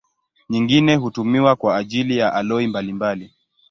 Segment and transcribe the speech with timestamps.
[0.49, 3.31] Nyingine hutumiwa kwa ajili ya aloi mbalimbali.